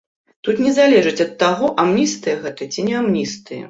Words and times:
Тут 0.47 0.61
не 0.67 0.71
залежыць 0.77 1.23
ад 1.27 1.31
таго, 1.45 1.71
амністыя 1.87 2.35
гэта 2.43 2.73
ці 2.75 2.91
не 2.93 3.01
амністыя. 3.07 3.57